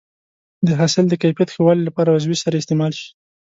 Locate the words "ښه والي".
1.53-1.83